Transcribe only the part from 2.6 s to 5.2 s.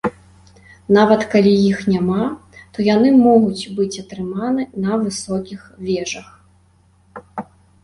то яны могуць быць атрыманы на